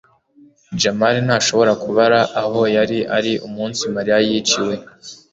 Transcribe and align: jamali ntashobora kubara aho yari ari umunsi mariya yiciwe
jamali 0.81 1.19
ntashobora 1.27 1.71
kubara 1.83 2.19
aho 2.41 2.61
yari 2.75 2.99
ari 3.17 3.33
umunsi 3.47 3.81
mariya 3.95 4.17
yiciwe 4.27 4.73